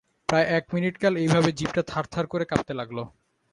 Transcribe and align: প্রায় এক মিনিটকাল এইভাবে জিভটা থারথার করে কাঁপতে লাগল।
প্রায় 0.29 0.47
এক 0.57 0.65
মিনিটকাল 0.73 1.13
এইভাবে 1.17 1.49
জিভটা 1.51 1.81
থারথার 1.83 2.25
করে 2.27 2.45
কাঁপতে 2.45 2.73
লাগল। 2.73 2.97